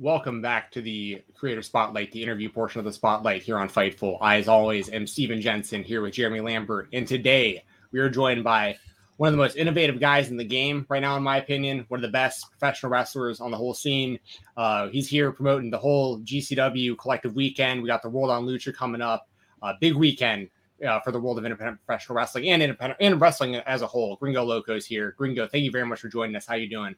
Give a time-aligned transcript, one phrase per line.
[0.00, 4.18] Welcome back to the Creator Spotlight, the interview portion of the Spotlight here on Fightful.
[4.20, 6.88] I, as always, am Steven Jensen here with Jeremy Lambert.
[6.92, 8.76] And today we are joined by
[9.18, 11.84] one of the most innovative guys in the game right now, in my opinion.
[11.86, 14.18] One of the best professional wrestlers on the whole scene.
[14.56, 17.80] Uh, he's here promoting the whole GCW collective weekend.
[17.80, 19.28] We got the WRLD on Lucha coming up.
[19.62, 20.48] Uh, big weekend
[20.84, 24.16] uh, for the world of independent professional wrestling and independent and wrestling as a whole.
[24.16, 25.14] Gringo Locos here.
[25.16, 26.46] Gringo, thank you very much for joining us.
[26.46, 26.96] How are you doing?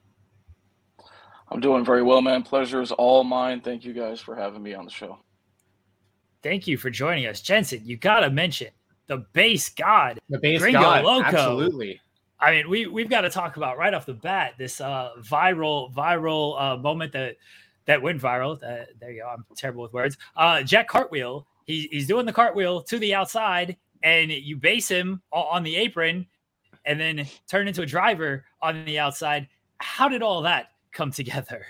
[1.49, 2.43] I'm doing very well, man.
[2.43, 3.61] Pleasure is all mine.
[3.61, 5.19] Thank you guys for having me on the show.
[6.43, 7.83] Thank you for joining us, Jensen.
[7.85, 8.69] You got to mention
[9.07, 11.25] the base god, the base Gringo god, Loco.
[11.25, 12.01] absolutely.
[12.39, 15.93] I mean, we we've got to talk about right off the bat this uh, viral
[15.95, 17.37] viral uh, moment that
[17.87, 18.57] that went viral.
[18.57, 19.29] Uh, there you go.
[19.29, 20.17] I'm terrible with words.
[20.37, 21.47] Uh, Jack Cartwheel.
[21.65, 26.27] He, he's doing the cartwheel to the outside, and you base him on the apron,
[26.85, 29.49] and then turn into a driver on the outside.
[29.79, 31.67] How did all that come together?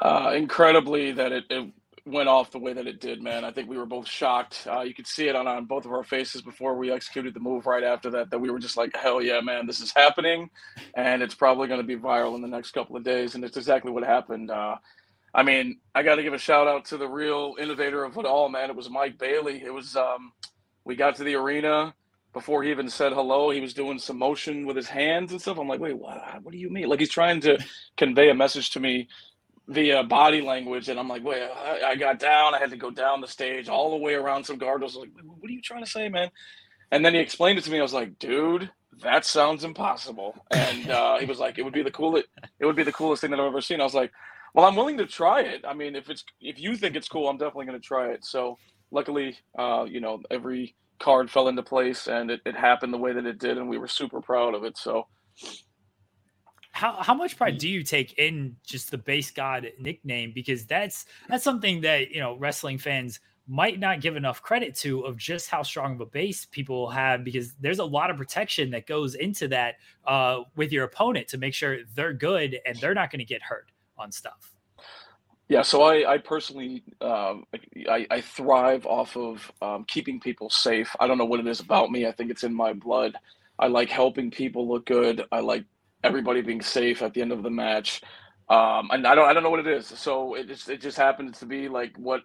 [0.00, 1.72] Uh, incredibly that it, it
[2.06, 3.44] went off the way that it did, man.
[3.44, 4.66] I think we were both shocked.
[4.70, 7.40] Uh, you could see it on, on both of our faces before we executed the
[7.40, 10.48] move right after that, that we were just like, hell yeah, man, this is happening.
[10.94, 13.34] And it's probably going to be viral in the next couple of days.
[13.34, 14.50] And it's exactly what happened.
[14.50, 14.76] Uh,
[15.34, 18.24] I mean, I got to give a shout out to the real innovator of it
[18.24, 18.70] all, man.
[18.70, 19.62] It was Mike Bailey.
[19.62, 20.32] It was, um,
[20.84, 21.94] we got to the arena
[22.32, 23.50] before he even said hello.
[23.50, 25.58] He was doing some motion with his hands and stuff.
[25.58, 26.18] I'm like, wait, what?
[26.42, 26.88] What do you mean?
[26.88, 27.58] Like he's trying to
[27.96, 29.08] convey a message to me
[29.68, 32.54] via body language, and I'm like, wait, I, I, got down.
[32.54, 34.96] I had to go down the stage all the way around some guardrails.
[34.96, 36.30] Like, what are you trying to say, man?
[36.90, 37.78] And then he explained it to me.
[37.78, 38.68] I was like, dude,
[39.02, 40.34] that sounds impossible.
[40.50, 42.26] And uh, he was like, it would be the coolest.
[42.58, 43.80] It would be the coolest thing that I've ever seen.
[43.80, 44.10] I was like,
[44.54, 45.64] well, I'm willing to try it.
[45.66, 48.24] I mean, if it's if you think it's cool, I'm definitely going to try it.
[48.24, 48.58] So
[48.90, 53.12] luckily, uh, you know, every card fell into place and it, it happened the way
[53.12, 54.78] that it did, and we were super proud of it.
[54.78, 55.06] So
[56.72, 61.04] how how much pride do you take in just the base god nickname because that's
[61.28, 63.18] that's something that you know wrestling fans
[63.50, 67.24] might not give enough credit to of just how strong of a base people have
[67.24, 69.74] because there's a lot of protection that goes into that
[70.06, 73.42] uh, with your opponent to make sure they're good and they're not going to get
[73.42, 74.54] hurt on stuff.
[75.50, 77.44] Yeah, so I, I personally, um,
[77.88, 80.94] I, I, thrive off of um, keeping people safe.
[81.00, 82.06] I don't know what it is about me.
[82.06, 83.16] I think it's in my blood.
[83.58, 85.24] I like helping people look good.
[85.32, 85.64] I like
[86.04, 88.00] everybody being safe at the end of the match.
[88.48, 89.88] Um, and I don't, I don't know what it is.
[89.88, 92.22] So it just, it just happened to be like what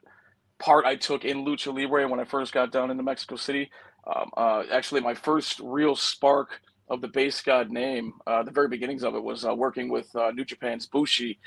[0.60, 3.72] part I took in lucha libre when I first got down into Mexico City.
[4.06, 8.68] Um, uh, actually, my first real spark of the base god name, uh, the very
[8.68, 11.40] beginnings of it was uh, working with uh, New Japan's Bushi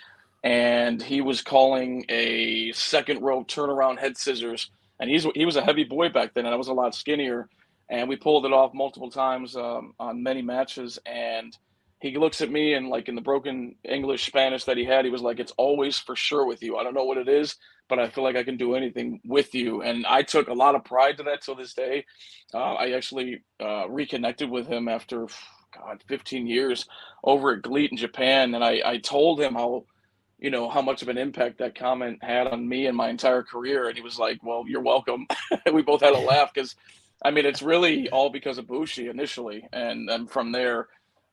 [0.43, 4.71] and he was calling a second row turnaround head scissors.
[5.01, 7.49] And he's he was a heavy boy back then, and I was a lot skinnier.
[7.91, 10.99] And we pulled it off multiple times um, on many matches.
[11.07, 11.57] And
[12.01, 15.11] he looks at me and like in the broken English Spanish that he had, he
[15.11, 16.77] was like, "It's always for sure with you.
[16.77, 17.57] I don't know what it is,
[17.89, 20.75] but I feel like I can do anything with you." And I took a lot
[20.75, 22.05] of pride to that till this day.
[22.55, 25.27] Uh, I actually uh, reconnected with him after
[25.77, 26.87] God 15 years
[27.25, 29.85] over at GLEAT in Japan, and I, I told him how
[30.39, 33.43] you know how much of an impact that comment had on me and my entire
[33.43, 35.27] career and he was like well you're welcome
[35.73, 36.77] we both had a laugh because
[37.25, 40.89] i mean it's really all because of bushi initially and then from there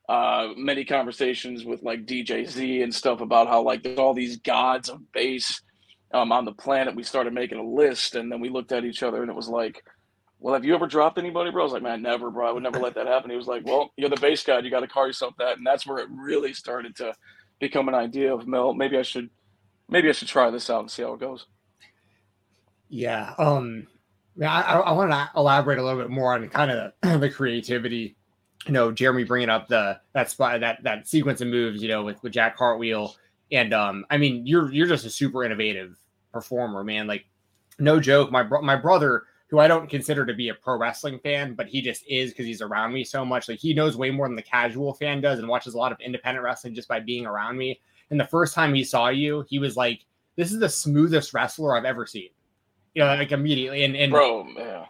[0.08, 4.36] uh, many conversations with like DJ Z and stuff about how like there's all these
[4.38, 5.60] gods of base
[6.14, 6.94] um, on the planet.
[6.94, 9.48] We started making a list, and then we looked at each other, and it was
[9.48, 9.82] like,
[10.38, 12.48] "Well, have you ever dropped anybody, bro?" I was like, "Man, never, bro.
[12.48, 14.64] I would never let that happen." He was like, "Well, you're the base god.
[14.64, 17.12] You got to call yourself that," and that's where it really started to
[17.58, 18.74] become an idea of Mel.
[18.74, 19.30] Maybe I should,
[19.88, 21.46] maybe I should try this out and see how it goes.
[22.88, 23.34] Yeah.
[23.38, 23.86] Um.
[24.42, 28.16] I, I want to elaborate a little bit more on kind of the, creativity.
[28.66, 31.80] You know, Jeremy bringing up the that spot that that sequence of moves.
[31.82, 33.14] You know, with with Jack Cartwheel,
[33.50, 35.96] and um, I mean, you're you're just a super innovative
[36.32, 37.06] performer, man.
[37.06, 37.24] Like,
[37.78, 38.30] no joke.
[38.30, 41.68] My bro- my brother, who I don't consider to be a pro wrestling fan, but
[41.68, 43.48] he just is because he's around me so much.
[43.48, 46.00] Like, he knows way more than the casual fan does, and watches a lot of
[46.00, 47.80] independent wrestling just by being around me.
[48.10, 50.04] And the first time he saw you, he was like,
[50.36, 52.30] "This is the smoothest wrestler I've ever seen."
[52.96, 53.84] you know, like immediately.
[53.84, 54.86] And, and bro, yeah.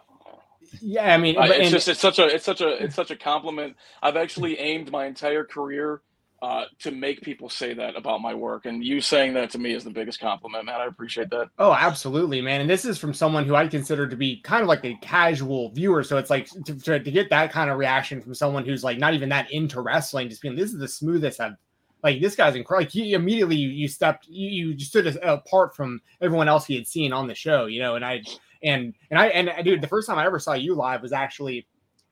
[0.81, 3.11] Yeah, I mean, I, it's and, just it's such a it's such a it's such
[3.11, 3.75] a compliment.
[4.01, 6.01] I've actually aimed my entire career
[6.41, 9.73] uh, to make people say that about my work, and you saying that to me
[9.73, 10.79] is the biggest compliment, man.
[10.79, 11.49] I appreciate that.
[11.57, 12.61] Oh, absolutely, man.
[12.61, 15.69] And this is from someone who I'd consider to be kind of like a casual
[15.71, 16.03] viewer.
[16.03, 18.99] So it's like to, to, to get that kind of reaction from someone who's like
[18.99, 21.55] not even that into wrestling, just being this is the smoothest I've
[22.03, 22.85] like this guy's incredible.
[22.85, 27.11] Like immediately you, you stepped you, you stood apart from everyone else he had seen
[27.11, 27.95] on the show, you know.
[27.95, 28.21] And I
[28.63, 31.67] and and I and dude, the first time I ever saw you live was actually,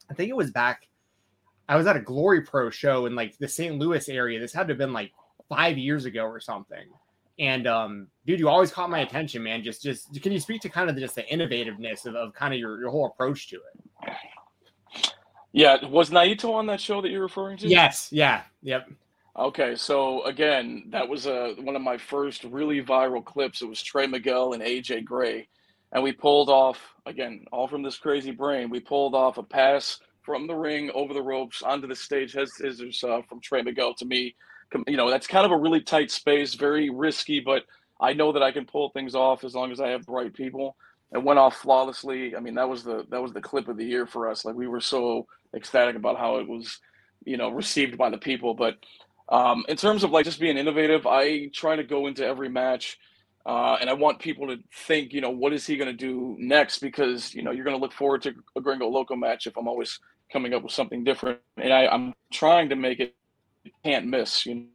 [0.10, 0.88] I think it was back.
[1.68, 3.78] I was at a Glory Pro show in like the St.
[3.78, 4.40] Louis area.
[4.40, 5.12] This had to have been like
[5.50, 6.88] five years ago or something.
[7.38, 9.64] And um, dude, you always caught my attention, man.
[9.64, 12.60] Just just can you speak to kind of just the innovativeness of, of kind of
[12.60, 14.16] your, your whole approach to it?
[15.52, 17.68] Yeah, was Naito on that show that you're referring to?
[17.68, 18.90] Yes, yeah, yep.
[19.38, 23.62] Okay, so again, that was uh, one of my first really viral clips.
[23.62, 25.48] It was Trey Miguel and AJ Gray.
[25.92, 30.00] And we pulled off, again, all from this crazy brain, we pulled off a pass
[30.26, 33.94] from the ring over the ropes onto the stage, has scissors uh, from Trey Miguel
[33.96, 34.36] to me.
[34.88, 37.64] You know, that's kind of a really tight space, very risky, but
[38.00, 40.34] I know that I can pull things off as long as I have the right
[40.34, 40.76] people.
[41.14, 42.36] It went off flawlessly.
[42.36, 44.44] I mean, that was the that was the clip of the year for us.
[44.44, 46.80] Like we were so ecstatic about how it was,
[47.26, 48.54] you know, received by the people.
[48.54, 48.76] But
[49.30, 52.98] um, in terms of like just being innovative, I try to go into every match,
[53.46, 56.36] uh, and I want people to think, you know, what is he going to do
[56.38, 56.80] next?
[56.80, 59.68] Because you know you're going to look forward to a Gringo Loco match if I'm
[59.68, 60.00] always
[60.36, 63.16] coming up with something different, and I, am trying to make it
[63.86, 64.66] can't miss, you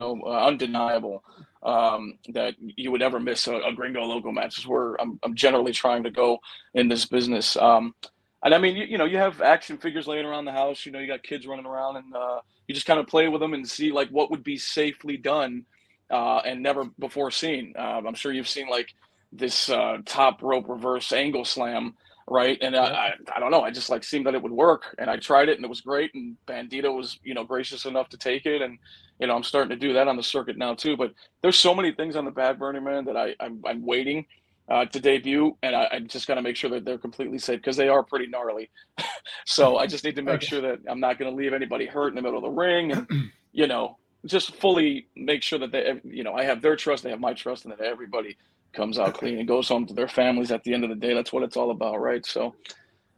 [0.00, 1.24] know, uh, undeniable
[1.64, 4.58] um, that you would ever miss a, a Gringo Loco match.
[4.58, 6.38] Is where I'm, I'm generally trying to go
[6.74, 7.56] in this business.
[7.56, 7.96] Um,
[8.44, 10.86] and I mean, you, you, know, you have action figures laying around the house.
[10.86, 13.40] You know, you got kids running around, and uh, you just kind of play with
[13.40, 15.64] them and see like what would be safely done
[16.10, 17.74] uh, and never before seen.
[17.76, 18.94] Uh, I'm sure you've seen like
[19.32, 21.96] this uh, top rope reverse angle slam,
[22.32, 22.58] right?
[22.62, 25.10] And I, I, I, don't know, I just like seemed that it would work, and
[25.10, 26.14] I tried it, and it was great.
[26.14, 28.78] And Bandito was, you know, gracious enough to take it, and
[29.20, 30.96] you know, I'm starting to do that on the circuit now too.
[30.96, 31.12] But
[31.42, 34.24] there's so many things on the bad burning man that I I'm, I'm waiting
[34.68, 37.60] uh, to debut, and I, I just got to make sure that they're completely safe
[37.60, 38.70] because they are pretty gnarly.
[39.44, 40.46] so I just need to make okay.
[40.46, 42.92] sure that I'm not going to leave anybody hurt in the middle of the ring,
[42.92, 47.02] and you know, just fully make sure that they, you know, I have their trust,
[47.02, 48.38] they have my trust, and that everybody
[48.72, 51.14] comes out clean and goes home to their families at the end of the day.
[51.14, 52.24] That's what it's all about, right?
[52.24, 52.54] So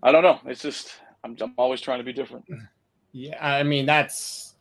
[0.03, 0.41] I don't know.
[0.47, 2.45] It's just I'm, I'm always trying to be different.
[3.13, 4.55] Yeah, I mean that's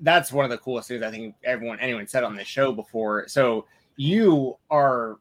[0.00, 3.26] that's one of the coolest things I think everyone anyone said on this show before.
[3.28, 5.18] So you are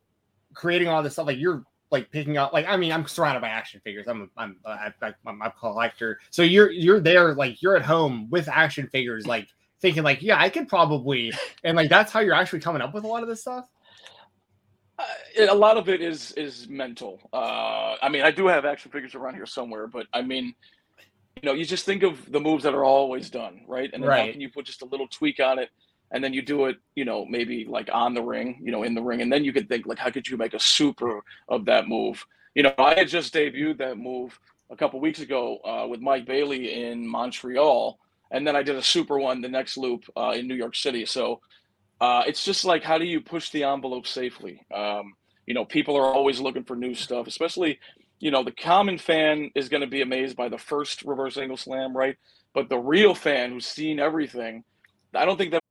[0.54, 3.48] creating all this stuff like you're like picking up like i mean i'm surrounded by
[3.48, 4.94] action figures i'm a, i'm a,
[5.26, 9.48] I'm a collector so you're you're there like you're at home with action figures like
[9.82, 11.32] thinking like yeah i could probably
[11.64, 13.77] and like that's how you're actually coming up with a lot of this stuff uh,
[15.40, 19.16] a lot of it is is mental uh i mean i do have action figures
[19.16, 20.54] around here somewhere but i mean
[21.42, 24.10] you know you just think of the moves that are always done right and then
[24.10, 24.26] right.
[24.26, 25.70] how can you put just a little tweak on it
[26.12, 28.94] and then you do it, you know, maybe like on the ring, you know, in
[28.94, 31.66] the ring, and then you could think like, how could you make a super of
[31.66, 32.26] that move?
[32.56, 36.26] You know, I had just debuted that move a couple weeks ago uh, with Mike
[36.26, 38.00] Bailey in Montreal,
[38.32, 41.06] and then I did a super one the next loop uh, in New York City.
[41.06, 41.42] So
[42.00, 44.66] uh, it's just like, how do you push the envelope safely?
[44.74, 45.14] Um,
[45.46, 47.80] you know, people are always looking for new stuff, especially,
[48.20, 51.58] you know, the common fan is going to be amazed by the first reverse angle
[51.58, 52.18] slam, right?
[52.54, 54.64] But the real fan who's seen everything,
[55.14, 55.62] I don't think that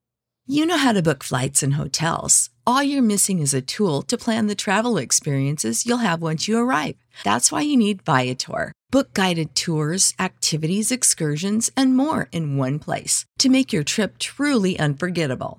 [0.48, 2.50] you know how to book flights and hotels.
[2.64, 6.56] All you're missing is a tool to plan the travel experiences you'll have once you
[6.56, 6.94] arrive.
[7.24, 8.70] That's why you need Viator.
[8.92, 14.78] Book guided tours, activities, excursions, and more in one place to make your trip truly
[14.78, 15.58] unforgettable.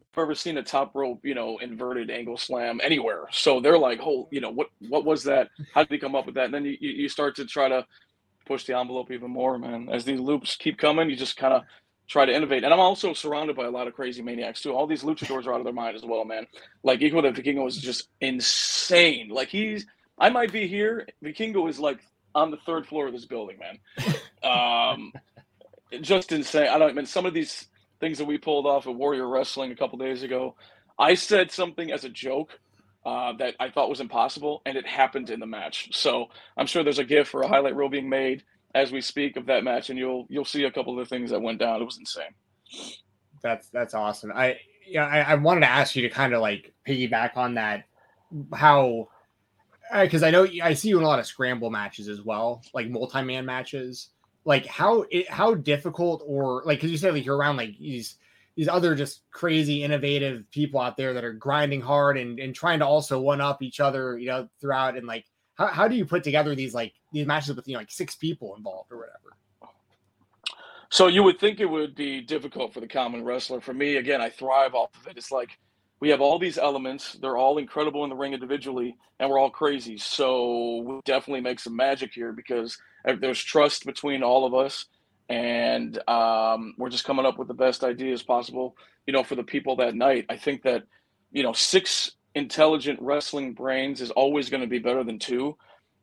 [0.17, 3.27] Ever seen a top rope, you know, inverted angle slam anywhere.
[3.31, 5.49] So they're like, "Oh, you know, what what was that?
[5.73, 7.85] How did he come up with that?" And then you, you start to try to
[8.45, 9.89] push the envelope even more, man.
[9.91, 11.63] As these loops keep coming, you just kind of
[12.07, 12.63] try to innovate.
[12.65, 14.73] And I'm also surrounded by a lot of crazy maniacs too.
[14.73, 16.45] All these luchadors are out of their mind as well, man.
[16.83, 19.29] Like Hijo de Vikingo is just insane.
[19.29, 19.85] Like he's,
[20.19, 21.07] I might be here.
[21.23, 21.99] Vikingo is like
[22.35, 23.79] on the third floor of this building, man.
[24.43, 25.13] Um,
[26.01, 26.67] just insane.
[26.69, 27.67] I don't I mean some of these
[28.01, 30.55] things that we pulled off at Warrior Wrestling a couple days ago.
[30.99, 32.59] I said something as a joke
[33.05, 35.89] uh, that I thought was impossible, and it happened in the match.
[35.93, 36.27] So
[36.57, 38.43] I'm sure there's a GIF or a highlight reel being made
[38.75, 41.29] as we speak of that match, and you'll you'll see a couple of the things
[41.29, 41.81] that went down.
[41.81, 42.33] It was insane.
[43.41, 44.31] That's that's awesome.
[44.35, 47.85] I yeah, I, I wanted to ask you to kind of like piggyback on that.
[48.53, 49.09] How
[49.93, 52.89] because I know I see you in a lot of scramble matches as well, like
[52.89, 54.09] multi-man matches.
[54.43, 58.17] Like how how difficult or like because you said like you're around like these
[58.55, 62.79] these other just crazy innovative people out there that are grinding hard and, and trying
[62.79, 66.05] to also one up each other, you know, throughout and like how, how do you
[66.05, 69.35] put together these like these matches with you know like six people involved or whatever?
[70.89, 73.61] So you would think it would be difficult for the common wrestler.
[73.61, 75.17] For me, again, I thrive off of it.
[75.17, 75.57] It's like
[76.01, 77.13] we have all these elements.
[77.21, 79.97] They're all incredible in the ring individually, and we're all crazy.
[79.97, 84.87] So we definitely make some magic here because there's trust between all of us,
[85.29, 88.75] and um, we're just coming up with the best ideas possible.
[89.05, 90.25] You know, for the people that night.
[90.27, 90.83] I think that
[91.31, 95.55] you know six intelligent wrestling brains is always going to be better than two,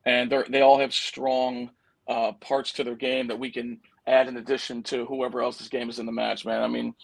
[0.05, 1.71] and they they all have strong
[2.07, 5.89] uh, parts to their game that we can add in addition to whoever else's game
[5.89, 6.63] is in the match, man.
[6.63, 6.95] I mean,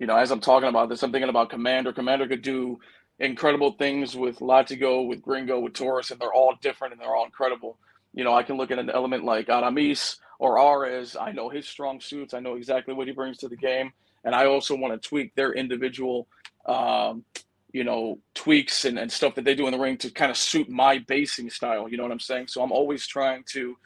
[0.00, 1.92] you know, as I'm talking about this, I'm thinking about Commander.
[1.92, 2.80] Commander could do
[3.18, 7.24] incredible things with Latigo, with Gringo, with Taurus, and they're all different and they're all
[7.24, 7.78] incredible.
[8.14, 11.16] You know, I can look at an element like Aramis or Arez.
[11.20, 12.34] I know his strong suits.
[12.34, 13.92] I know exactly what he brings to the game.
[14.24, 16.26] And I also want to tweak their individual,
[16.66, 17.24] um,
[17.72, 20.36] you know, tweaks and, and stuff that they do in the ring to kind of
[20.36, 21.88] suit my basing style.
[21.88, 22.48] You know what I'm saying?
[22.48, 23.76] So I'm always trying to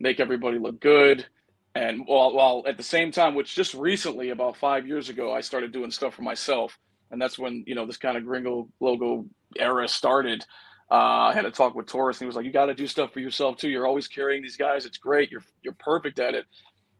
[0.00, 1.26] make everybody look good
[1.74, 5.40] and while, while at the same time which just recently about five years ago i
[5.40, 6.78] started doing stuff for myself
[7.10, 9.24] and that's when you know this kind of Gringo Loco
[9.56, 10.44] era started
[10.90, 10.94] uh,
[11.30, 13.12] i had a talk with taurus and he was like you got to do stuff
[13.12, 13.68] for yourself too.
[13.68, 14.84] You're always carrying these guys.
[14.84, 15.30] It's great.
[15.30, 16.44] You're you're perfect at it.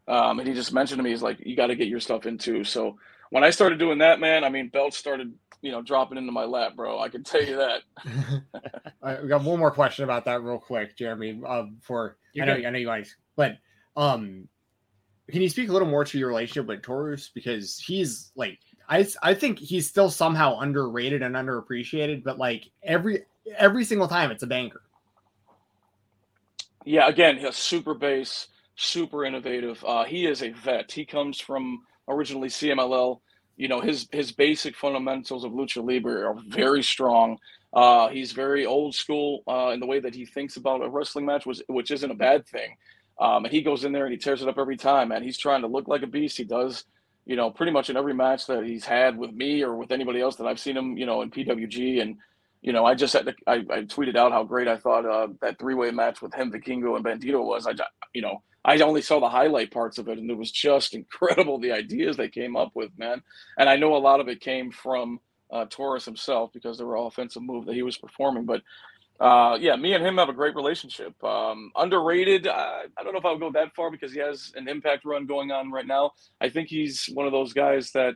[0.07, 2.27] Um, and he just mentioned to me he's like you got to get your stuff
[2.27, 2.95] into so
[3.31, 6.45] when i started doing that man i mean belts started you know dropping into my
[6.45, 6.99] lap bro.
[6.99, 7.81] I can tell you that.
[9.03, 12.69] I got one more question about that real quick jeremy uh, for I know, I
[12.69, 13.57] know you guys but
[13.97, 14.47] um
[15.31, 19.07] can you speak a little more to your relationship with Taurus because he's like I
[19.23, 23.25] I think he's still somehow underrated and underappreciated, but like every
[23.57, 24.81] every single time it's a banker.
[26.85, 29.83] Yeah, again, he's super base, super innovative.
[29.83, 30.91] Uh, he is a vet.
[30.91, 33.19] He comes from originally CMLL.
[33.57, 37.39] You know, his his basic fundamentals of lucha libre are very strong.
[37.73, 41.25] Uh, he's very old school uh, in the way that he thinks about a wrestling
[41.25, 42.77] match, was which isn't a bad thing.
[43.19, 45.23] Um, and he goes in there and he tears it up every time, man.
[45.23, 46.37] He's trying to look like a beast.
[46.37, 46.83] He does,
[47.25, 50.19] you know, pretty much in every match that he's had with me or with anybody
[50.19, 52.01] else that I've seen him, you know, in PWG.
[52.01, 52.17] And,
[52.61, 55.27] you know, I just had to, I, I tweeted out how great I thought uh,
[55.41, 57.67] that three way match with him, Vikingo, and Bandito was.
[57.67, 57.73] I,
[58.13, 61.59] you know, I only saw the highlight parts of it, and it was just incredible
[61.59, 63.21] the ideas they came up with, man.
[63.57, 65.19] And I know a lot of it came from
[65.51, 68.45] uh, Taurus himself because they were offensive move that he was performing.
[68.45, 68.61] But
[69.19, 71.21] uh, yeah, me and him have a great relationship.
[71.23, 74.67] Um, underrated, uh, I don't know if I'll go that far because he has an
[74.67, 76.11] impact run going on right now.
[76.41, 78.15] I think he's one of those guys that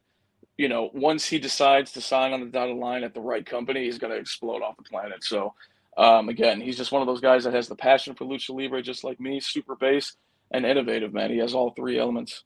[0.59, 3.85] you know, once he decides to sign on the dotted line at the right company,
[3.85, 5.23] he's going to explode off the planet.
[5.23, 5.53] So,
[5.97, 8.81] um, again, he's just one of those guys that has the passion for lucha libre,
[8.81, 10.17] just like me, super base
[10.51, 11.13] and innovative.
[11.13, 12.43] Man, he has all three elements.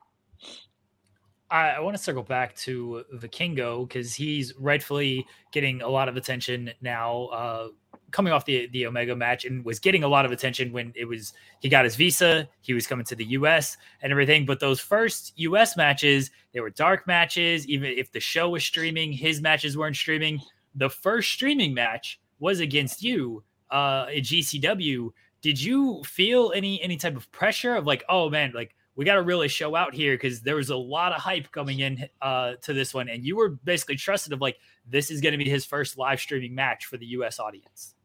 [1.49, 6.15] I, I want to circle back to Vikingo because he's rightfully getting a lot of
[6.15, 7.25] attention now.
[7.25, 7.67] Uh,
[8.13, 11.05] coming off the the Omega match and was getting a lot of attention when it
[11.05, 14.45] was he got his visa, he was coming to the US and everything.
[14.45, 17.67] But those first US matches, they were dark matches.
[17.67, 20.39] Even if the show was streaming, his matches weren't streaming.
[20.75, 25.09] The first streaming match was against you uh at GCW.
[25.41, 29.15] Did you feel any any type of pressure of like, oh man, like we got
[29.15, 32.53] to really show out here because there was a lot of hype coming in uh,
[32.61, 35.49] to this one, and you were basically trusted of like this is going to be
[35.49, 37.39] his first live streaming match for the U.S.
[37.39, 37.95] audience.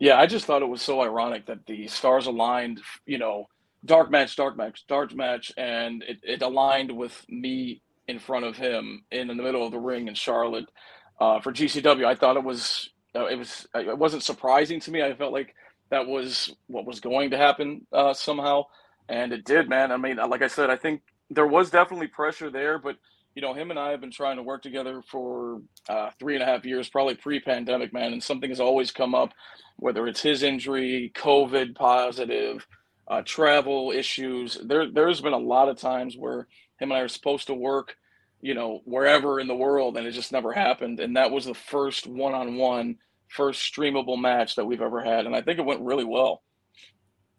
[0.00, 3.48] Yeah, I just thought it was so ironic that the stars aligned, you know,
[3.86, 8.58] dark match, dark match, dark match, and it, it aligned with me in front of
[8.58, 10.66] him in the middle of the ring in Charlotte
[11.20, 12.06] uh, for GCW.
[12.06, 15.02] I thought it was uh, it was it wasn't surprising to me.
[15.02, 15.56] I felt like
[15.92, 18.64] that was what was going to happen uh, somehow,
[19.08, 19.92] and it did, man.
[19.94, 22.98] I mean, like I said, I think there was definitely pressure there, but
[23.34, 26.42] you know, him and I have been trying to work together for uh, three and
[26.42, 28.12] a half years, probably pre-pandemic, man.
[28.12, 29.32] And something has always come up,
[29.76, 32.66] whether it's his injury, COVID positive,
[33.08, 34.58] uh, travel issues.
[34.64, 37.96] There, there's been a lot of times where him and I are supposed to work,
[38.40, 40.98] you know, wherever in the world, and it just never happened.
[40.98, 42.96] And that was the first one-on-one,
[43.28, 46.42] first streamable match that we've ever had, and I think it went really well.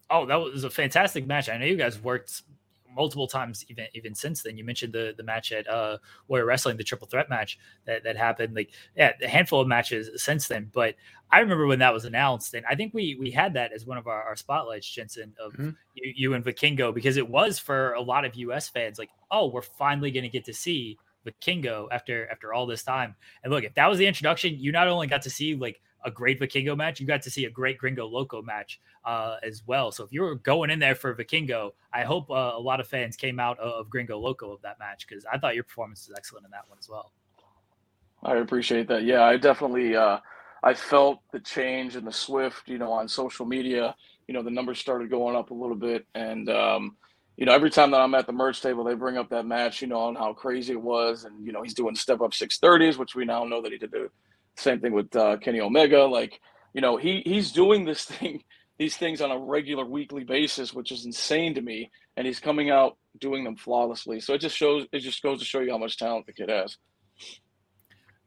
[0.09, 1.49] Oh, that was a fantastic match.
[1.49, 2.43] I know you guys worked
[2.95, 4.57] multiple times even even since then.
[4.57, 8.17] You mentioned the the match at uh Warrior Wrestling, the triple threat match that, that
[8.17, 8.55] happened.
[8.55, 10.69] Like yeah, a handful of matches since then.
[10.73, 10.95] But
[11.31, 13.97] I remember when that was announced, and I think we we had that as one
[13.97, 15.69] of our, our spotlights, Jensen, of mm-hmm.
[15.95, 19.47] you, you and Vikingo, because it was for a lot of US fans like, oh,
[19.47, 23.15] we're finally gonna get to see Vikingo after after all this time.
[23.43, 26.11] And look, if that was the introduction, you not only got to see like a
[26.11, 29.91] great Vikingo match, you got to see a great Gringo Loco match uh, as well.
[29.91, 32.87] So if you were going in there for Vikingo, I hope uh, a lot of
[32.87, 36.17] fans came out of Gringo Loco of that match because I thought your performance was
[36.17, 37.11] excellent in that one as well.
[38.23, 39.03] I appreciate that.
[39.03, 40.19] Yeah, I definitely uh,
[40.63, 42.67] I felt the change in the Swift.
[42.67, 43.95] You know, on social media,
[44.27, 46.97] you know, the numbers started going up a little bit, and um,
[47.37, 49.81] you know, every time that I'm at the merch table, they bring up that match,
[49.81, 52.97] you know, on how crazy it was, and you know, he's doing step up 630s,
[52.97, 54.09] which we now know that he did the
[54.57, 56.03] same thing with uh, Kenny Omega.
[56.03, 56.39] Like,
[56.73, 58.43] you know, he he's doing this thing,
[58.77, 61.91] these things on a regular weekly basis, which is insane to me.
[62.17, 64.19] And he's coming out doing them flawlessly.
[64.19, 66.49] So it just shows it just goes to show you how much talent the kid
[66.49, 66.77] has.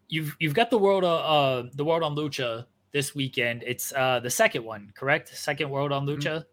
[0.08, 3.62] You've you've got the WRLD uh, uh the WRLD on Lucha this weekend.
[3.66, 5.36] It's uh the second one, correct?
[5.36, 6.20] Second WRLD on mm-hmm.
[6.20, 6.44] Lucha.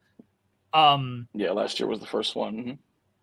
[0.74, 0.80] Mm-hmm.
[0.80, 2.56] Um yeah, last year was the first one.
[2.56, 2.72] Mm-hmm.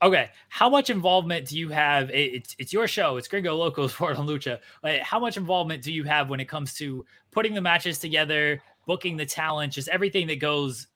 [0.00, 2.08] Okay, how much involvement do you have?
[2.10, 3.16] It's it's your show.
[3.16, 4.60] It's Gringo Loco's Sport on Lucha.
[5.02, 9.16] How much involvement do you have when it comes to putting the matches together, booking
[9.16, 10.86] the talent, just everything that goes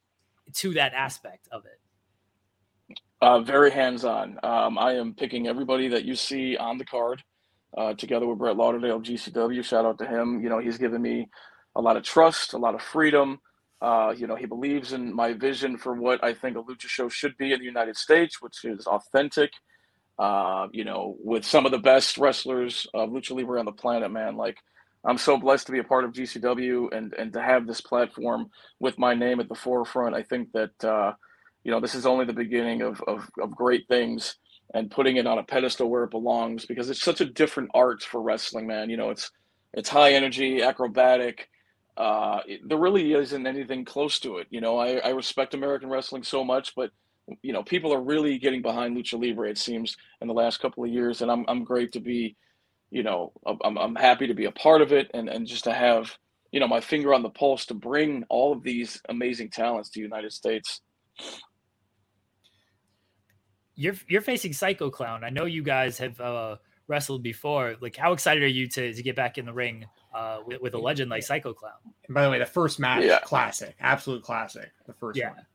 [0.54, 1.80] to that aspect of it?
[3.20, 4.38] Uh, very hands on.
[4.42, 7.22] Um, I am picking everybody that you see on the card,
[7.76, 9.64] uh, together with Brett Lauderdale, GCW.
[9.64, 10.42] Shout out to him.
[10.42, 11.28] You know, he's given me
[11.74, 13.40] a lot of trust, a lot of freedom.
[13.82, 17.08] Uh, you know, he believes in my vision for what I think a lucha show
[17.08, 19.50] should be in the United States, which is authentic.
[20.20, 24.12] Uh, you know, with some of the best wrestlers of lucha libre on the planet,
[24.12, 24.36] man.
[24.36, 24.56] Like,
[25.04, 28.50] I'm so blessed to be a part of GCW and and to have this platform
[28.78, 30.14] with my name at the forefront.
[30.14, 31.14] I think that uh,
[31.64, 34.36] you know this is only the beginning of, of of great things
[34.74, 38.04] and putting it on a pedestal where it belongs because it's such a different art
[38.04, 38.90] for wrestling, man.
[38.90, 39.28] You know, it's
[39.74, 41.48] it's high energy, acrobatic
[41.96, 44.46] uh, there really isn't anything close to it.
[44.50, 46.90] You know, I, I respect American wrestling so much, but
[47.42, 49.50] you know, people are really getting behind lucha libre.
[49.50, 52.36] It seems in the last couple of years, and I'm I'm great to be,
[52.90, 55.72] you know, I'm I'm happy to be a part of it, and and just to
[55.72, 56.16] have
[56.50, 60.00] you know my finger on the pulse to bring all of these amazing talents to
[60.00, 60.80] the United States.
[63.74, 65.24] You're you're facing Psycho Clown.
[65.24, 66.56] I know you guys have uh,
[66.88, 67.76] wrestled before.
[67.80, 70.74] Like, how excited are you to to get back in the ring uh, with, with,
[70.74, 71.72] a legend like Psycho Clown.
[72.06, 73.20] And by the way, the first match, yeah.
[73.20, 74.70] classic, absolute classic.
[74.86, 75.30] The first yeah.
[75.30, 75.46] one.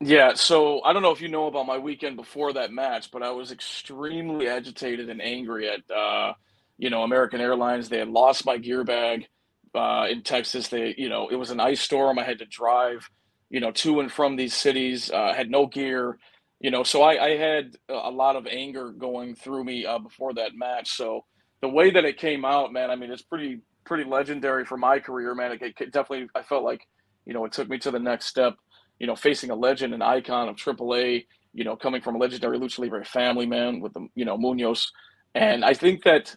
[0.00, 3.22] Yeah, so I don't know if you know about my weekend before that match, but
[3.22, 6.34] I was extremely agitated and angry at uh,
[6.76, 7.88] you know American Airlines.
[7.88, 9.26] They had lost my gear bag
[9.74, 10.68] uh, in Texas.
[10.68, 12.18] They, you know, it was an ice storm.
[12.18, 13.08] I had to drive,
[13.50, 15.10] you know, to and from these cities.
[15.10, 16.18] Uh, had no gear,
[16.60, 20.34] you know, so I, I had a lot of anger going through me uh, before
[20.34, 20.92] that match.
[20.96, 21.24] So
[21.64, 24.98] the way that it came out, man, I mean, it's pretty pretty legendary for my
[24.98, 25.52] career, man.
[25.52, 26.86] It, it definitely, I felt like,
[27.24, 28.56] you know, it took me to the next step.
[28.98, 31.24] You know, facing a legend, an icon of AAA.
[31.54, 34.92] You know, coming from a legendary lucha libre family, man, with the you know Munoz,
[35.34, 36.36] and I think that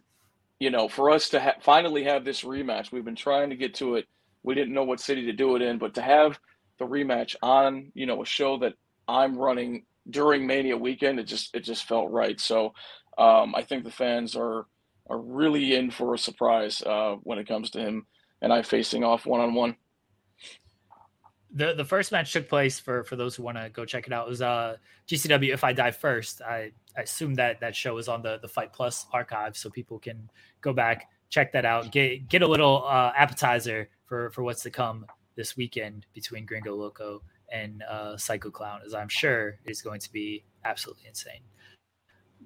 [0.62, 3.74] you know, for us to ha- finally have this rematch, we've been trying to get
[3.76, 4.06] to it.
[4.44, 6.40] We didn't know what city to do it in, but to have
[6.80, 8.76] the rematch on, you know, a show that
[9.10, 12.40] I'm running during Mania weekend, it just it just felt right.
[12.40, 12.74] So
[13.18, 14.68] um, I think the fans are
[15.10, 18.06] are really in for a surprise uh, when it comes to him
[18.41, 19.76] and I facing off one on one.
[21.54, 24.13] The the first match took place for for those who want to go check it
[24.13, 24.28] out.
[24.28, 24.76] It was uh
[25.08, 26.41] GCW If I Die First.
[26.41, 28.72] I, I assume that that show is on the the Fite+
[29.13, 30.30] archive, so people can
[30.62, 31.91] go back check that out.
[31.91, 36.76] Get get a little uh, appetizer for for what's to come this weekend between Gringo
[36.76, 41.41] Loco and uh, Psycho Clown, as I'm sure is going to be absolutely insane.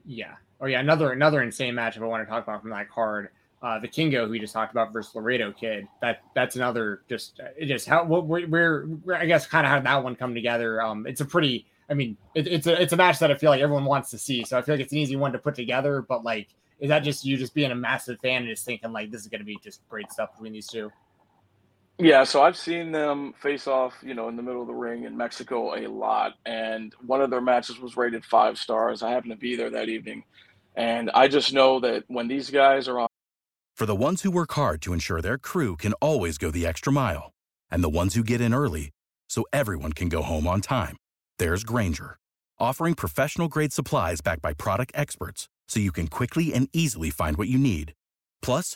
[0.05, 0.35] Yeah.
[0.59, 3.29] Oh yeah, another another insane matchup I want to talk about from that card.
[3.61, 5.87] Uh, Vikingo who we just talked about versus Laredo Kid.
[6.01, 9.79] That that's another just it just how where, where, where I guess kind of how
[9.79, 10.81] that one come together.
[10.81, 11.65] Um, it's a pretty.
[11.89, 14.17] I mean, it, it's a it's a match that I feel like everyone wants to
[14.17, 14.43] see.
[14.45, 16.01] So I feel like it's an easy one to put together.
[16.01, 16.47] But like,
[16.79, 19.27] is that just you just being a massive fan and just thinking like this is
[19.27, 20.91] going to be just great stuff between these two?
[21.97, 25.03] Yeah, so I've seen them face off, you know, in the middle of the ring
[25.03, 29.03] in Mexico a lot, and one of their matches was rated five stars.
[29.03, 30.23] I happened to be there that evening,
[30.75, 33.07] and I just know that when these guys are on.
[33.75, 36.91] For the ones who work hard to ensure their crew can always go the extra
[36.91, 37.31] mile,
[37.69, 38.89] and the ones who get in early
[39.29, 40.97] so everyone can go home on time,
[41.37, 42.17] there's Grainger,
[42.59, 47.37] offering professional grade supplies backed by product experts, so you can quickly and easily find
[47.37, 47.93] what you need.
[48.41, 48.75] Plus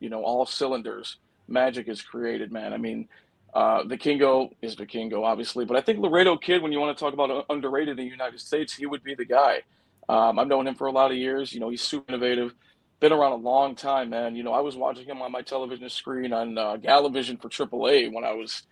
[0.00, 1.16] you know, all cylinders,
[1.48, 2.72] magic is created, man.
[2.72, 3.08] I mean,
[3.54, 7.14] uh, Vikingo is Vikingo, obviously, but I think Laredo Kid, when you want to talk
[7.14, 9.62] about underrated in the United States, he would be the guy.
[10.08, 11.52] Um, I've known him for a lot of years.
[11.52, 12.54] You know, he's super innovative,
[13.00, 14.36] been around a long time, man.
[14.36, 18.12] You know, I was watching him on my television screen on uh, Galavision for AAA
[18.12, 18.62] when I was,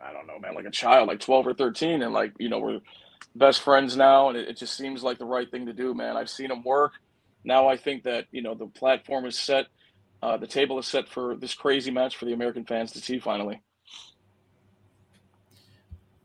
[0.00, 2.02] I don't know, man, like a child, like 12 or 13.
[2.02, 2.80] And like, you know, we're
[3.34, 4.28] best friends now.
[4.28, 6.16] And it, it just seems like the right thing to do, man.
[6.16, 6.92] I've seen him work.
[7.44, 9.66] Now I think that, you know, the platform is set
[10.22, 13.18] uh, the table is set for this crazy match for the American fans to see
[13.18, 13.60] finally.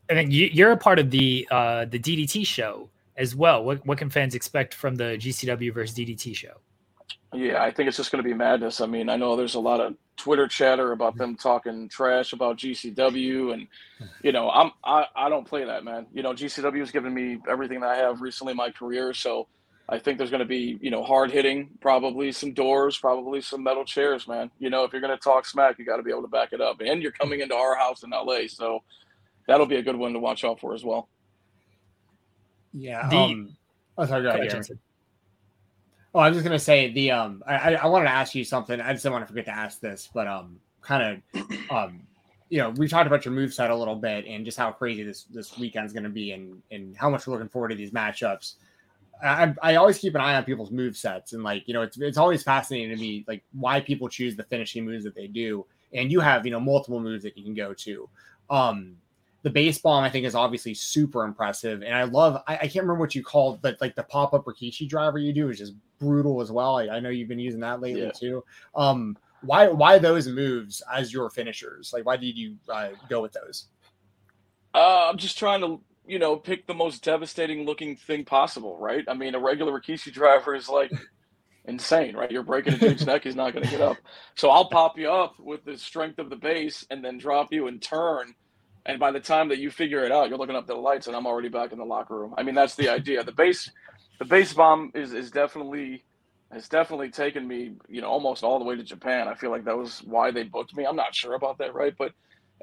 [0.09, 3.63] And then you, are a part of the uh, the DDT show as well.
[3.63, 6.59] What what can fans expect from the GCW versus DDT show?
[7.33, 8.81] Yeah, I think it's just going to be madness.
[8.81, 12.57] I mean, I know there's a lot of Twitter chatter about them talking trash about
[12.57, 13.67] GCW, and
[14.21, 16.07] you know, I'm I, I don't play that, man.
[16.13, 19.47] You know, GCW has given me everything that I have recently in my career, so
[19.91, 23.61] I think there's going to be, you know, hard hitting, probably some doors, probably some
[23.61, 24.49] metal chairs, man.
[24.57, 26.53] You know, if you're going to talk smack, you got to be able to back
[26.53, 26.79] it up.
[26.79, 28.83] And you're coming into our house in LA, so
[29.47, 31.09] that'll be a good one to watch out for as well.
[32.73, 33.05] Yeah.
[33.09, 33.57] The, um,
[33.97, 34.63] oh, sorry, go ahead,
[36.13, 38.81] Oh, I was just gonna say the um I, I wanted to ask you something.
[38.81, 42.01] I just didn't want to forget to ask this, but um kind of um
[42.49, 45.03] you know, we've talked about your move set a little bit and just how crazy
[45.03, 47.91] this this weekend's going to be and and how much we're looking forward to these
[47.91, 48.55] matchups.
[49.23, 51.97] I, I always keep an eye on people's move sets and like you know it's
[51.99, 55.65] it's always fascinating to me like why people choose the finishing moves that they do.
[55.93, 58.09] And you have you know multiple moves that you can go to.
[58.49, 58.95] Um
[59.43, 61.81] the base bomb i think is obviously super impressive.
[61.81, 64.87] And i love i, I can't remember what you called but like the pop-up rikishi
[64.87, 66.77] driver you do is just brutal as well.
[66.77, 68.11] I, I know you've been using that lately yeah.
[68.11, 68.43] too.
[68.75, 71.91] Um why why those moves as your finishers?
[71.93, 73.67] Like why did you uh, go with those?
[74.73, 79.03] Uh, i'm just trying to you know, pick the most devastating looking thing possible, right?
[79.07, 80.91] I mean, a regular Rikishi driver is like
[81.65, 82.31] insane, right?
[82.31, 83.97] You're breaking a dude's neck, he's not going to get up.
[84.35, 87.67] So I'll pop you up with the strength of the base and then drop you
[87.67, 88.33] and turn.
[88.85, 91.15] And by the time that you figure it out, you're looking up the lights and
[91.15, 92.33] I'm already back in the locker room.
[92.37, 93.23] I mean, that's the idea.
[93.23, 93.69] The base,
[94.17, 96.03] the base bomb is, is definitely,
[96.51, 99.27] has definitely taken me, you know, almost all the way to Japan.
[99.27, 100.85] I feel like that was why they booked me.
[100.85, 101.93] I'm not sure about that, right?
[101.95, 102.13] But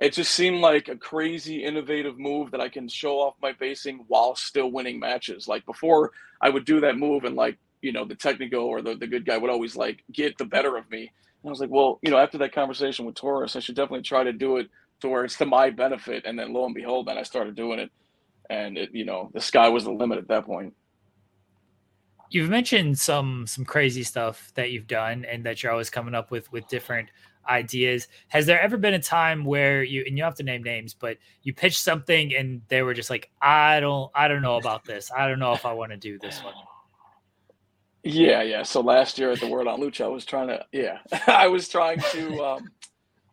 [0.00, 4.04] it just seemed like a crazy innovative move that I can show off my basing
[4.06, 5.48] while still winning matches.
[5.48, 8.94] Like before I would do that move and like, you know, the technical or the,
[8.94, 11.00] the good guy would always like get the better of me.
[11.00, 14.02] And I was like, well, you know, after that conversation with Taurus, I should definitely
[14.02, 14.68] try to do it
[15.00, 16.24] to where it's to my benefit.
[16.26, 17.90] And then lo and behold, then I started doing it.
[18.50, 20.74] And it, you know, the sky was the limit at that point.
[22.30, 26.30] You've mentioned some some crazy stuff that you've done and that you're always coming up
[26.30, 27.08] with with different
[27.48, 28.08] ideas.
[28.28, 31.18] Has there ever been a time where you and you have to name names, but
[31.42, 35.10] you pitched something and they were just like, I don't I don't know about this.
[35.16, 36.54] I don't know if I want to do this one.
[38.04, 38.62] Yeah, yeah.
[38.62, 41.68] So last year at the WRLD on Lucha, I was trying to yeah, I was
[41.68, 42.70] trying to um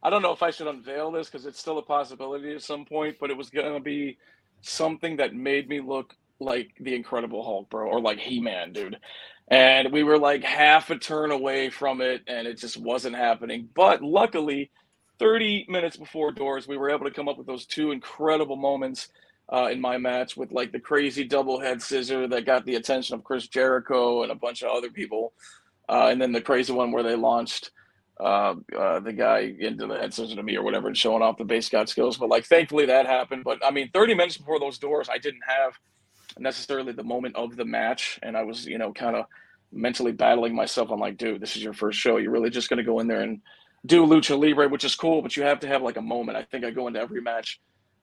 [0.02, 2.86] I don't know if I should unveil this because it's still a possibility at some
[2.86, 4.18] point, but it was gonna be
[4.62, 8.98] something that made me look like the Incredible Hulk, bro, or like He Man, dude.
[9.48, 13.70] And we were like half a turn away from it and it just wasn't happening.
[13.76, 14.72] But luckily
[15.20, 19.10] 30 minutes before doors we were able to come up with those two incredible moments
[19.52, 23.16] uh, in my match with like the crazy double head scissor that got the attention
[23.16, 25.34] of chris jericho and a bunch of other people
[25.90, 27.72] uh, and then the crazy one where they launched
[28.20, 31.38] uh, uh the guy into the head scissor to me or whatever and showing off
[31.38, 32.18] the base god skills.
[32.18, 33.44] But like thankfully that happened.
[33.44, 35.74] But i mean 30 minutes before those doors i didn't have
[36.40, 38.20] necessarily the moment of the match.
[38.24, 39.26] And I was, you know, kind of
[39.72, 40.90] mentally battling myself.
[40.92, 42.18] I'm like, dude, this is your first show.
[42.18, 43.42] You're really just going to go in there and
[43.86, 46.38] do lucha libre, which is cool, but you have to have like a moment.
[46.38, 47.60] I think I go into every match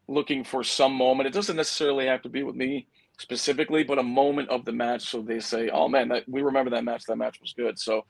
[0.08, 1.26] looking for some moment.
[1.26, 2.86] It doesn't necessarily have to be with me
[3.18, 5.08] specifically, but a moment of the match.
[5.08, 7.04] So they say, oh man, that we remember that match.
[7.04, 7.78] That match was good.
[7.78, 8.04] So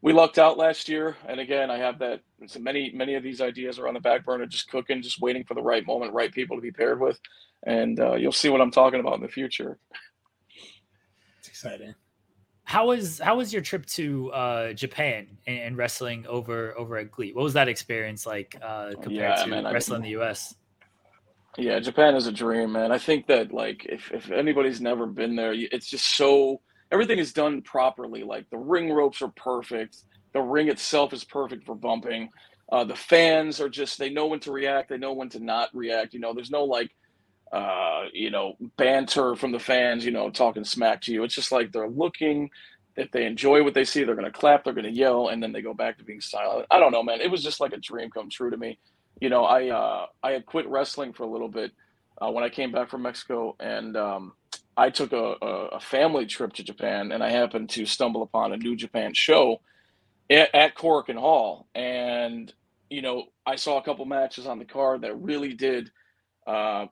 [0.00, 1.16] we lucked out last year.
[1.26, 2.20] And again, I have that.
[2.46, 5.44] So many, many of these ideas are on the back burner, just cooking, just waiting
[5.44, 7.18] for the right moment, right people to be paired with
[7.66, 9.78] and uh, you'll see what I'm talking about in the future.
[11.38, 11.94] It's exciting.
[12.64, 17.10] How was how was your trip to uh, Japan and, and, wrestling over over at
[17.10, 17.34] GLEAT?
[17.34, 20.54] What was that experience like uh, compared yeah, to man, wrestling I, in the US?
[21.56, 22.92] Yeah, Japan is a dream, man.
[22.92, 26.60] I think that like if if anybody's never been there, it's just so
[26.92, 28.22] everything is done properly.
[28.22, 29.96] Like the ring ropes are perfect,
[30.34, 32.28] the ring itself is perfect for bumping.
[32.70, 35.70] Uh, the fans are just they know when to react, they know when to not
[35.72, 36.12] react.
[36.12, 36.90] You know, there's no like
[37.52, 41.24] uh, you know, banter from the fans, you know, talking smack to you.
[41.24, 42.50] It's just like they're looking.
[42.96, 45.42] If they enjoy what they see, they're going to clap, they're going to yell, and
[45.42, 46.66] then they go back to being silent.
[46.70, 47.20] I don't know, man.
[47.20, 48.78] It was just like a dream come true to me.
[49.20, 51.72] You know, I uh, I had quit wrestling for a little bit
[52.20, 54.32] uh, when I came back from Mexico, and um,
[54.76, 55.36] I took a,
[55.72, 59.60] a, family trip to Japan, and I happened to stumble upon a New Japan show
[60.30, 60.72] at, at
[61.08, 62.52] and Hall, and
[62.90, 65.90] you know, I saw a couple matches on the card that really did
[66.46, 66.86] uh,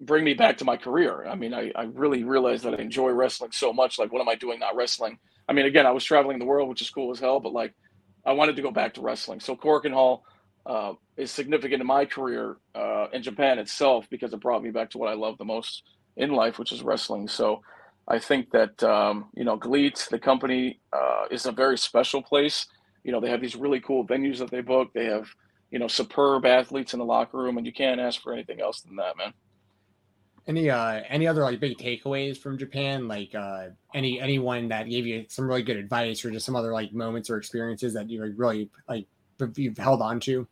[0.00, 1.26] bring me back to my career.
[1.26, 3.98] I mean, I, I really realized that I enjoy wrestling so much.
[3.98, 5.18] Like, what am I doing not wrestling?
[5.48, 7.74] I mean, again, I was traveling the world, which is cool as hell, but like,
[8.26, 9.40] I wanted to go back to wrestling.
[9.40, 10.24] So Korakuen Hall
[10.66, 14.90] uh, is significant in my career uh, in Japan itself because it brought me back
[14.90, 15.82] to what I love the most
[16.16, 17.28] in life, which is wrestling.
[17.28, 17.62] So
[18.06, 22.66] I think that um, you know, GLEAT, the company, uh, is a very special place.
[23.04, 24.90] You know, they have these really cool venues that they book.
[24.92, 25.28] They have
[25.70, 28.82] you know superb athletes in the locker room, and you can't ask for anything else
[28.82, 29.32] than that, man.
[30.48, 33.06] Any uh any other like big takeaways from Japan?
[33.06, 36.72] Like uh any anyone that gave you some really good advice or just some other
[36.72, 39.06] like moments or experiences that you really like
[39.56, 40.48] you've held on to?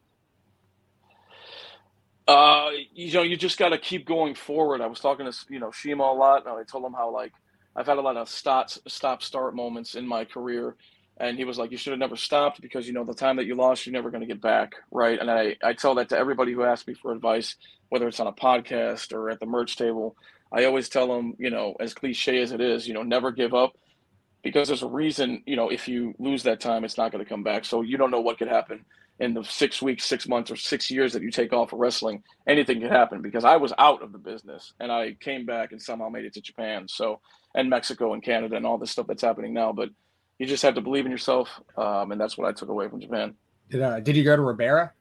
[2.28, 4.80] Uh, you know, you just got to keep going forward.
[4.80, 6.46] I was talking to you know Shima a lot.
[6.46, 7.32] I told him how like
[7.74, 10.76] I've had a lot of stop stop start moments in my career,
[11.18, 13.46] and he was like, "You should have never stopped because you know the time that
[13.46, 16.18] you lost, you're never going to get back, right?" And I I tell that to
[16.18, 17.56] everybody who asks me for advice,
[17.88, 20.16] whether it's on a podcast or at the merch table.
[20.52, 23.52] I always tell them, you know, as cliche as it is, you know, never give
[23.52, 23.76] up
[24.46, 27.28] because there's a reason, you know, if you lose that time, it's not going to
[27.28, 27.64] come back.
[27.64, 28.84] So you don't know what could happen
[29.18, 32.22] in the six weeks, six months, or six years that you take off of wrestling.
[32.46, 35.82] Anything could happen because I was out of the business and I came back and
[35.82, 36.86] somehow made it to Japan.
[36.86, 37.20] So,
[37.56, 39.72] and Mexico and Canada and all this stuff that's happening now.
[39.72, 39.88] But
[40.38, 41.48] you just have to believe in yourself.
[41.76, 43.34] Um, and that's what I took away from Japan.
[43.70, 44.92] Did, uh, did you go to Ribera?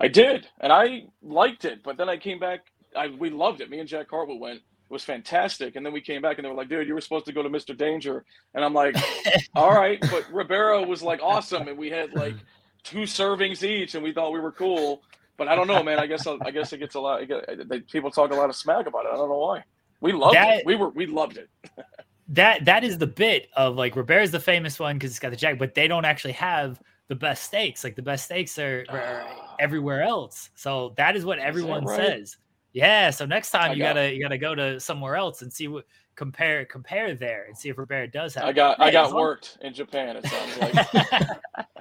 [0.00, 1.82] I did, and I liked it.
[1.82, 2.60] But then I came back.
[2.96, 3.70] I we loved it.
[3.70, 4.56] Me and Jack Cartwheel went.
[4.58, 5.76] It was fantastic.
[5.76, 7.44] And then we came back and they were like, dude, you were supposed to go
[7.44, 7.76] to Mr.
[7.76, 8.24] Danger.
[8.54, 8.96] And I'm like,
[9.54, 10.00] all right.
[10.00, 11.68] But Ribera was like awesome.
[11.68, 12.34] And we had like
[12.82, 15.02] two servings each and we thought we were cool.
[15.36, 16.00] But I don't know, man.
[16.00, 17.26] I guess I guess it gets a lot.
[17.28, 19.10] Get, people talk a lot of smack about it.
[19.12, 19.62] I don't know why.
[20.00, 20.66] We loved that, it.
[20.66, 21.48] We were we loved it.
[22.30, 25.36] that that is the bit of like Ribera's the famous one because it's got the
[25.36, 27.82] jack, but they don't actually have the best steaks.
[27.82, 29.26] Like the best steaks are, are
[29.58, 30.50] everywhere else.
[30.54, 31.96] So that is what everyone right?
[31.96, 32.36] says.
[32.72, 33.10] Yeah.
[33.10, 35.66] So next time I you got, gotta you gotta go to somewhere else and see
[35.66, 38.44] what compare compare there and see if Ribera does have.
[38.44, 40.16] I got I got worked in Japan.
[40.16, 41.26] It sounds like.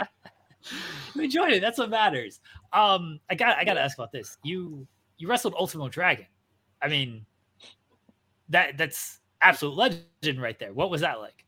[1.16, 1.62] you enjoyed it.
[1.62, 2.40] That's what matters.
[2.74, 4.38] Um, I got I got to ask about this.
[4.44, 4.88] You
[5.20, 6.26] you wrestled Ultimo Dragon.
[6.82, 7.24] I mean,
[8.50, 10.74] that that's absolute legend right there.
[10.74, 11.46] What was that like?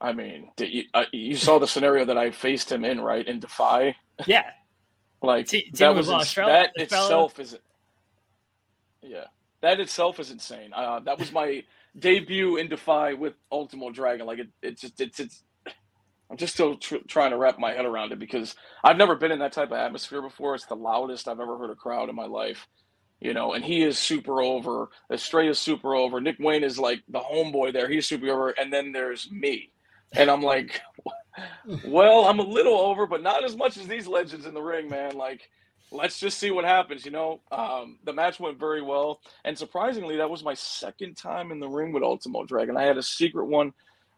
[0.00, 3.26] I mean, you, uh, you saw the scenario that I faced him in, right?
[3.26, 3.94] In Defy.
[4.26, 4.44] Yeah.
[5.22, 7.56] like T- that was ins- that itself is.
[9.00, 9.24] Yeah,
[9.60, 10.72] that itself is insane.
[10.74, 11.62] Uh, that was my
[11.98, 14.26] debut in Defy with Ultimo Dragon.
[14.26, 15.44] Like it, it's just it's it's.
[16.30, 19.32] I'm just still tr- trying to wrap my head around it because I've never been
[19.32, 20.54] in that type of atmosphere before.
[20.54, 22.66] It's the loudest I've ever heard a crowd in my life
[23.22, 24.88] you know, and he is super over.
[25.10, 26.20] Estrella is super over.
[26.20, 27.88] Nick Wayne is like the homeboy there.
[27.88, 28.50] He's super over.
[28.50, 29.70] And then there's me.
[30.12, 30.80] And I'm like,
[31.86, 34.88] well, I'm a little over, but not as much as these legends in the ring,
[34.88, 35.16] man.
[35.16, 35.48] Like,
[35.92, 37.04] let's just see what happens.
[37.04, 39.20] You know, um, the match went very well.
[39.44, 42.76] And surprisingly, that was my second time in the ring with Ultimo Dragon.
[42.76, 43.72] I had a secret one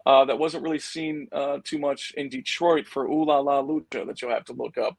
[0.07, 4.07] uh, that wasn't really seen uh, too much in Detroit for Ooh La La Lucha
[4.07, 4.97] that you'll have to look up.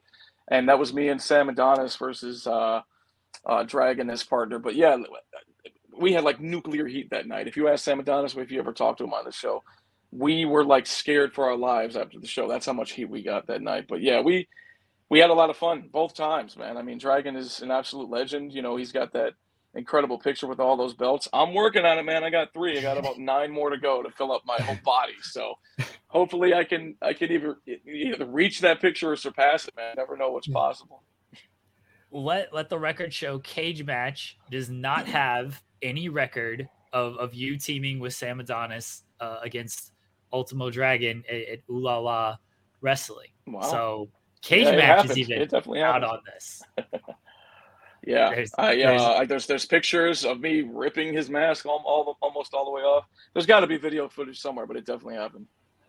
[0.47, 2.45] And that was me and Sam Adonis versus.
[2.45, 2.81] Uh,
[3.45, 4.59] uh, Dragon as partner.
[4.59, 4.97] But yeah,
[5.97, 7.47] we had like nuclear heat that night.
[7.47, 9.63] If you ask Sam Adonis if you ever talked to him on the show,
[10.11, 12.47] we were like scared for our lives after the show.
[12.47, 13.85] That's how much heat we got that night.
[13.87, 14.47] But yeah, we
[15.09, 16.77] we had a lot of fun both times, man.
[16.77, 18.53] I mean, Dragon is an absolute legend.
[18.53, 19.33] You know, he's got that
[19.75, 21.27] incredible picture with all those belts.
[21.33, 22.23] I'm working on it, man.
[22.23, 22.77] I got three.
[22.77, 25.15] I got about nine more to go to fill up my whole body.
[25.21, 25.55] So
[26.07, 29.95] hopefully I can I can either either reach that picture or surpass it, man.
[29.97, 31.03] never know what's possible
[32.15, 37.57] let let the record show cage match does not have any record of, of you
[37.57, 39.91] teaming with Sam Adonis uh, against
[40.31, 42.37] Ultimo Dragon at, at Ooh La La
[42.81, 43.29] Wrestling.
[43.45, 43.61] Wow.
[43.61, 44.09] So
[44.41, 46.63] cage yeah, match is even definitely out on this.
[48.07, 52.53] yeah, there's, uh, there's, there's, there's pictures of me ripping his mask all, all almost
[52.53, 53.05] all the way off.
[53.33, 55.47] There's got to be video footage somewhere, but it definitely happened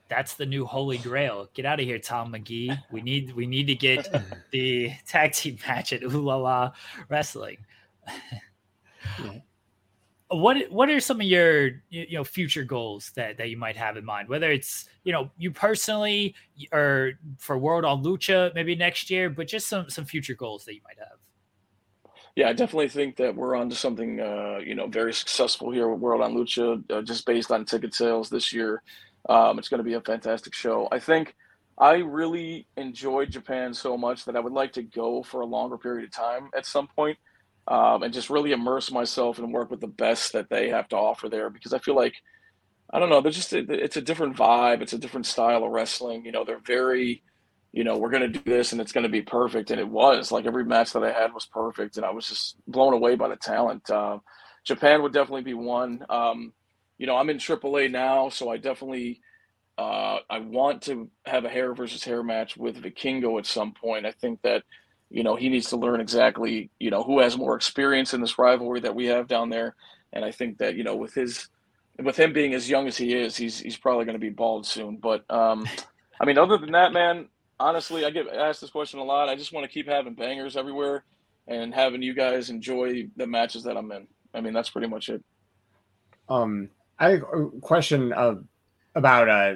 [0.08, 1.48] that's the new holy grail.
[1.54, 2.78] Get out of here, Tom McGee.
[2.90, 4.08] We need we need to get
[4.50, 6.72] the tag team match at Ooh La La
[7.08, 7.58] Wrestling.
[9.22, 9.38] yeah.
[10.28, 13.96] What what are some of your you know future goals that that you might have
[13.96, 14.28] in mind?
[14.28, 16.34] Whether it's you know you personally
[16.72, 20.74] or for WRLD on Lucha maybe next year, but just some some future goals that
[20.74, 21.18] you might have.
[22.34, 25.88] Yeah, I definitely think that we're on to something uh, you know very successful here
[25.88, 28.82] with WRLD on Lucha, uh, just based on ticket sales this year.
[29.28, 30.88] Um, it's going to be a fantastic show.
[30.90, 31.34] I think
[31.78, 35.76] I really enjoyed Japan so much that I would like to go for a longer
[35.76, 37.18] period of time at some point,
[37.68, 40.96] um, and just really immerse myself and work with the best that they have to
[40.96, 42.14] offer there because I feel like
[42.92, 46.24] I don't know, they're just it's a different vibe, it's a different style of wrestling.
[46.24, 47.22] You know, they're very
[47.76, 49.70] you know, we're going to do this and it's going to be perfect.
[49.70, 51.98] And it was like every match that I had was perfect.
[51.98, 53.90] And I was just blown away by the talent.
[53.90, 54.18] Uh,
[54.64, 56.02] Japan would definitely be one.
[56.08, 56.54] Um,
[56.98, 59.20] you know, I'm in AAA now, so I definitely
[59.78, 64.06] uh, I want to have a hair versus hair match with Vikingo at some point.
[64.06, 64.62] I think that
[65.10, 68.38] you know he needs to learn exactly you know who has more experience in this
[68.38, 69.74] rivalry that we have down there,
[70.12, 71.48] and I think that you know with his
[72.02, 74.66] with him being as young as he is, he's he's probably going to be bald
[74.66, 74.96] soon.
[74.96, 75.66] But um,
[76.20, 77.28] I mean, other than that, man,
[77.60, 79.28] honestly, I get asked this question a lot.
[79.28, 81.04] I just want to keep having bangers everywhere
[81.46, 84.08] and having you guys enjoy the matches that I'm in.
[84.34, 85.22] I mean, that's pretty much it.
[86.28, 88.44] Um, I have a question of,
[88.94, 89.54] about uh,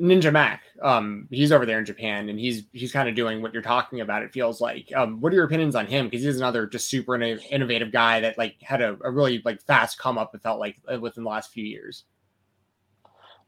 [0.00, 0.62] Ninja Mack.
[0.80, 4.00] Um, he's over there in Japan, and he's he's kind of doing what you're talking
[4.00, 4.22] about.
[4.22, 4.90] It feels like.
[4.94, 6.06] Um, what are your opinions on him?
[6.06, 9.98] Because he's another just super innovative guy that like had a, a really like fast
[9.98, 10.34] come up.
[10.34, 12.04] It felt like uh, within the last few years.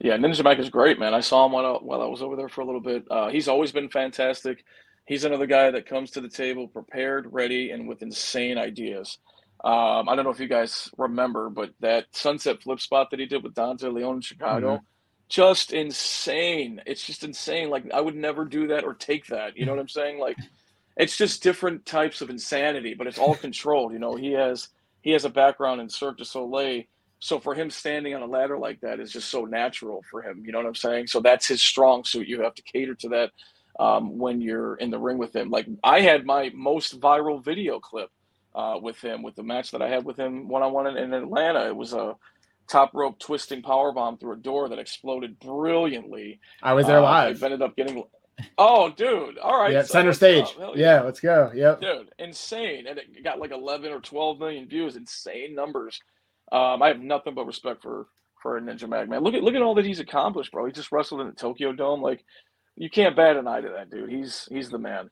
[0.01, 1.15] Yeah, Ninja Mack is great, man.
[1.15, 3.05] I saw him while I, while I was over there for a little bit.
[3.11, 4.65] Uh, he's always been fantastic.
[5.07, 9.19] He's another guy that comes to the table prepared, ready, and with insane ideas.
[9.65, 13.25] Um, I don't know if you guys remember, but that sunset flip spot that he
[13.25, 14.85] did with Dante Leone in Chicago, mm-hmm.
[15.31, 16.83] just insane.
[16.85, 17.71] It's just insane.
[17.71, 19.57] Like I would never do that or take that.
[19.57, 20.19] You know what I'm saying?
[20.19, 20.37] Like
[20.99, 23.95] it's just different types of insanity, but it's all controlled.
[23.95, 24.69] You know, he has
[25.01, 26.83] he has a background in Cirque du Soleil.
[27.21, 30.43] So for him standing on a ladder like that is just so natural for him.
[30.45, 31.07] You know what I'm saying?
[31.07, 32.29] So that's his strong suit.
[32.29, 33.31] You have to cater to that
[33.81, 35.49] um, when you're in the ring with him.
[35.49, 38.11] Like I had my most viral video clip
[38.55, 41.13] uh, with him with the match that I had with him one on one in
[41.13, 41.67] Atlanta.
[41.67, 42.17] It was a
[42.69, 46.41] top rope twisting power bomb through a door that exploded brilliantly.
[46.63, 47.43] I was there uh, live.
[47.43, 48.05] I ended up getting.
[48.59, 49.39] Oh, dude!
[49.39, 50.57] All right, yeah, so center stage.
[50.59, 50.71] Yeah.
[50.75, 51.01] yeah.
[51.03, 51.53] let's go.
[51.55, 54.97] Yep, dude, insane, and it got like 11 or 12 million views.
[54.97, 56.01] Insane numbers.
[56.51, 58.09] Um, I have nothing but respect for
[58.43, 59.23] for Ninja Mack, man.
[59.23, 60.67] Look at look at all that he's accomplished, bro.
[60.67, 62.03] He just wrestled in the Tokyo Dome.
[62.03, 62.25] Like,
[62.75, 64.11] you can't bat an eye to that dude.
[64.11, 65.11] He's he's the man.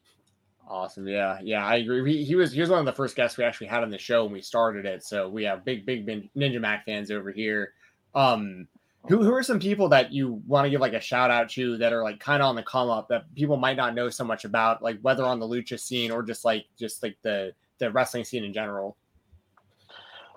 [0.69, 1.07] Awesome.
[1.07, 1.39] Yeah.
[1.43, 1.65] Yeah.
[1.67, 2.17] I agree.
[2.17, 3.99] He, he was he was one of the first guests we actually had on the
[3.99, 5.05] show when we started it.
[5.05, 7.73] So we have big, big Ninja Mack fans over here.
[8.15, 8.69] Um,
[9.09, 11.77] who, who are some people that you want to give like a shout out to
[11.79, 14.23] that are like kind of on the come up that people might not know so
[14.25, 17.91] much about, like whether on the lucha scene or just like just like the the
[17.91, 18.97] wrestling scene in general?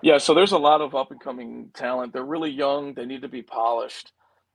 [0.02, 2.12] Yeah, so there's a lot of up and coming talent.
[2.12, 2.92] They're really young.
[2.92, 4.12] They need to be polished.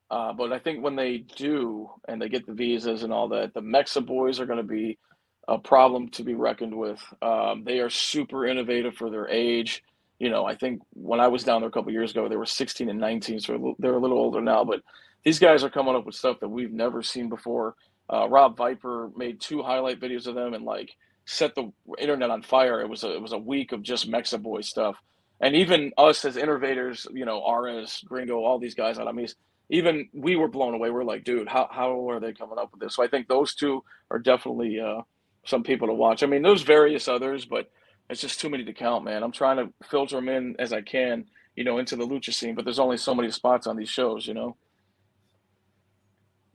[0.09, 3.53] Uh, but I think when they do and they get the visas and all that,
[3.53, 4.99] the Mexa boys are going to be
[5.47, 7.01] a problem to be reckoned with.
[7.21, 9.83] Um, they are super innovative for their age.
[10.19, 12.45] You know, I think when I was down there a couple years ago, they were
[12.45, 14.63] 16 and 19, so they're a little older now.
[14.63, 14.81] But
[15.23, 17.75] these guys are coming up with stuff that we've never seen before.
[18.11, 20.91] Uh, Rob Viper made two highlight videos of them and like
[21.25, 22.81] set the internet on fire.
[22.81, 24.97] It was a it was a week of just Mexa Boy stuff,
[25.39, 29.35] and even us as innovators, you know, Arez, Gringo, all these guys Aramis,
[29.69, 30.89] even we were blown away.
[30.89, 32.95] We're like, dude, how how are they coming up with this?
[32.95, 35.01] So I think those two are definitely uh,
[35.45, 36.23] some people to watch.
[36.23, 37.69] I mean, there's various others, but
[38.09, 39.23] it's just too many to count, man.
[39.23, 41.25] I'm trying to filter them in as I can,
[41.55, 44.27] you know, into the lucha scene, but there's only so many spots on these shows,
[44.27, 44.55] you know.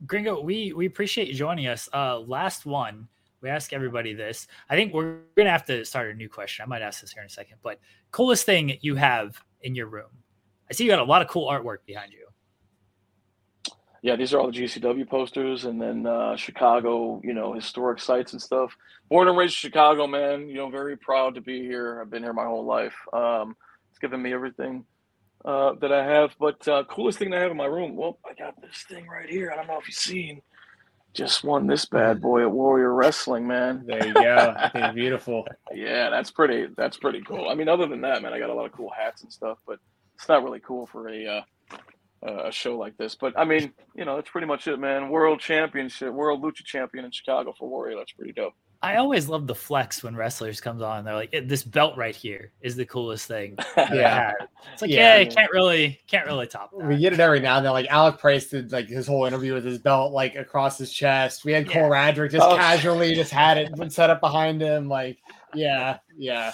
[0.05, 1.89] Gringo, we we appreciate you joining us.
[1.91, 3.07] Uh, last one,
[3.41, 4.47] we ask everybody this.
[4.69, 6.63] I think we're gonna have to start a new question.
[6.63, 7.79] I might ask this here in a second, but
[8.11, 10.09] coolest thing you have in your room.
[10.69, 12.26] I see you got a lot of cool artwork behind you
[14.01, 18.33] yeah, these are all the GCW posters, and then uh, Chicago, you know, historic sites
[18.33, 18.75] and stuff.
[19.09, 20.47] Born and raised in Chicago, man.
[20.47, 21.99] You know, very proud to be here.
[22.01, 22.95] I've been here my whole life.
[23.13, 23.55] Um,
[23.89, 24.85] it's given me everything
[25.45, 26.35] uh, that I have.
[26.39, 29.29] But uh, coolest thing I have in my room, well, I got this thing right
[29.29, 29.51] here.
[29.51, 30.41] I don't know if you've seen.
[31.13, 33.83] Just won this bad boy at Warrior Wrestling, man.
[33.87, 34.53] There you go.
[34.73, 35.47] I beautiful.
[35.73, 36.67] yeah, that's pretty.
[36.77, 37.49] That's pretty cool.
[37.49, 39.57] I mean, other than that, man, I got a lot of cool hats and stuff,
[39.65, 39.79] but
[40.15, 41.41] it's not really cool for a uh,
[42.23, 43.15] a show like this.
[43.15, 45.09] But I mean, you know, that's pretty much it, man.
[45.09, 47.97] World championship, world lucha champion in Chicago for Warrior.
[47.97, 48.53] That's pretty dope.
[48.81, 51.03] I always love the flex when wrestlers comes on.
[51.03, 54.33] They're like, "This belt right here is the coolest thing." yeah,
[54.71, 56.85] it's like, yeah, yeah can't really, can't really top that.
[56.85, 57.73] We get it every now and then.
[57.73, 61.43] Like Alec Price did, like his whole interview with his belt like across his chest.
[61.43, 61.73] We had yeah.
[61.73, 62.55] Cole Radrick just oh.
[62.55, 64.87] casually just had it set up behind him.
[64.87, 65.17] Like,
[65.55, 66.53] yeah, yeah.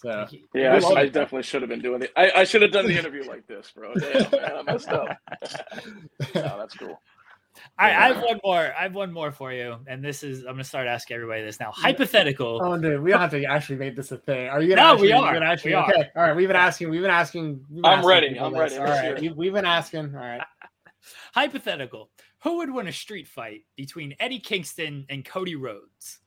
[0.00, 2.12] So yeah, I, I definitely should have been doing it.
[2.16, 3.94] I, I should have done the interview like this, bro.
[3.94, 5.08] Damn, man, I messed up.
[6.36, 7.00] no, that's cool.
[7.76, 8.72] I, I, have one more.
[8.78, 11.58] I have one more for you, and this is I'm gonna start asking everybody this
[11.58, 11.70] now.
[11.70, 11.82] Mm.
[11.82, 12.60] Hypothetical.
[12.62, 14.48] Oh, dude, we don't have to actually make this a thing.
[14.48, 14.82] Are you gonna?
[14.82, 15.42] No, actually, we are.
[15.42, 15.90] Actually, we are.
[15.90, 16.36] Okay, all right.
[16.36, 16.90] We've been asking.
[16.90, 17.64] We've been asking.
[17.68, 18.38] We've been I'm asking ready.
[18.38, 18.78] I'm ready.
[18.78, 20.14] All right, we, we've been asking.
[20.14, 20.42] All right.
[21.34, 22.10] Hypothetical:
[22.44, 26.20] Who would win a street fight between Eddie Kingston and Cody Rhodes?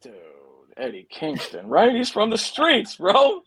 [0.00, 0.14] Dude.
[0.80, 1.94] Eddie Kingston, right?
[1.94, 3.42] He's from the streets, bro.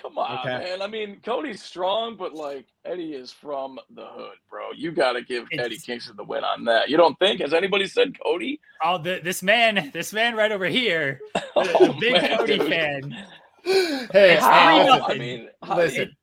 [0.00, 0.64] Come on, okay.
[0.64, 0.82] man.
[0.82, 4.70] I mean, Cody's strong, but like Eddie is from the hood, bro.
[4.74, 5.62] You got to give it's...
[5.62, 6.88] Eddie Kingston the win on that.
[6.88, 7.40] You don't think?
[7.40, 8.60] Has anybody said Cody?
[8.84, 12.58] Oh, the, this man, this man right over here, the, oh, the big man, Cody
[12.58, 12.68] dude.
[12.68, 13.26] fan.
[13.64, 15.06] Hey, how?
[15.06, 16.16] I mean, listen.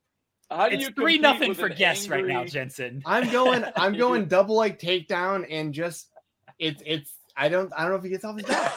[0.51, 2.23] How do it's you three nothing for guests angry...
[2.23, 3.03] right now, Jensen.
[3.05, 3.63] I'm going.
[3.75, 6.09] I'm going double like takedown and just
[6.57, 7.13] it's it's.
[7.37, 7.71] I don't.
[7.75, 8.73] I don't know if he gets off his back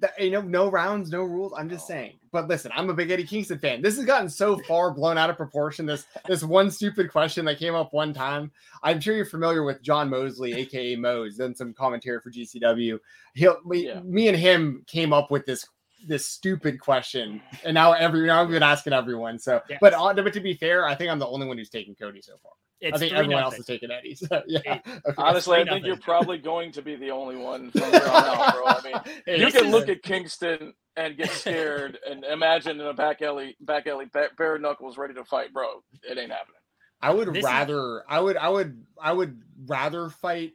[0.00, 1.52] that, you know, no rounds, no rules.
[1.56, 1.88] I'm just oh.
[1.88, 2.18] saying.
[2.32, 3.82] But listen, I'm a big Eddie Kingston fan.
[3.82, 5.86] This has gotten so far blown out of proportion.
[5.86, 8.50] This this one stupid question that came up one time.
[8.82, 12.98] I'm sure you're familiar with John Mosley, aka Mose, done some commentary for GCW.
[13.34, 14.00] He'll we, yeah.
[14.00, 15.66] me and him came up with this
[16.06, 19.38] this stupid question, and now every now I've been asking everyone.
[19.38, 19.78] So, yes.
[19.80, 22.22] but on, but to be fair, I think I'm the only one who's taken Cody
[22.22, 22.52] so far.
[22.80, 23.44] It's I think everyone nothing.
[23.44, 24.14] else is taking Eddie.
[24.14, 24.60] So, yeah.
[24.64, 25.14] It, okay.
[25.18, 25.84] Honestly, I think nothing.
[25.84, 28.64] you're probably going to be the only one from here on out, bro.
[28.66, 28.80] I
[29.26, 33.56] mean, you can look at Kingston and get scared and imagine in a back alley,
[33.60, 34.06] back alley,
[34.36, 35.82] bare knuckles ready to fight, bro.
[36.02, 36.56] It ain't happening.
[37.02, 38.04] I would this rather, is...
[38.08, 40.52] I would, I would, I would rather fight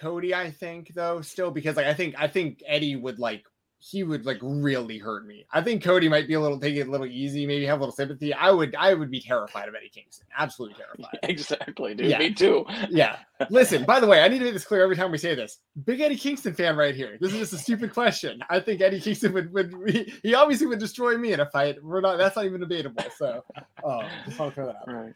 [0.00, 0.34] Cody.
[0.34, 3.44] I think though, still because like I think, I think Eddie would like
[3.84, 5.44] he would like really hurt me.
[5.52, 7.82] I think Cody might be a little take it a little easy, maybe have a
[7.82, 8.32] little sympathy.
[8.32, 10.28] I would I would be terrified of Eddie Kingston.
[10.38, 11.18] Absolutely terrified.
[11.24, 12.06] Exactly, dude.
[12.06, 12.18] Yeah.
[12.18, 12.64] Me too.
[12.90, 13.16] Yeah.
[13.50, 15.58] Listen, by the way, I need to make this clear every time we say this.
[15.84, 17.18] Big Eddie Kingston fan right here.
[17.20, 18.40] This is just a stupid question.
[18.48, 21.82] I think Eddie Kingston would, would he, he obviously would destroy me in a fight.
[21.82, 23.02] We're not that's not even debatable.
[23.16, 23.42] So
[23.82, 24.92] uh, just want to throw that out.
[24.92, 25.14] Right.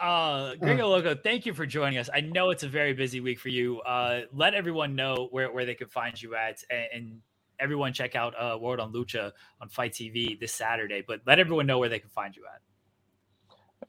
[0.00, 2.08] Uh, Gringo Loco, thank you for joining us.
[2.14, 3.80] I know it's a very busy week for you.
[3.80, 7.20] Uh, let everyone know where, where they can find you at, and, and
[7.60, 11.02] everyone check out uh, WRLD on Lucha on Fite TV this Saturday.
[11.06, 12.60] But let everyone know where they can find you at.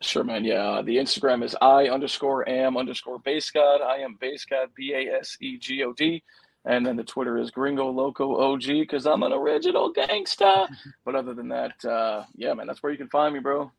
[0.01, 0.43] Sure, man.
[0.43, 0.81] Yeah.
[0.83, 3.81] The Instagram is I underscore am underscore base god.
[3.81, 6.23] I am base god, B A S E G O D.
[6.65, 10.67] And then the Twitter is Gringo Loco OG because I'm an original gangsta.
[11.05, 13.71] But other than that, uh, yeah, man, that's where you can find me, bro.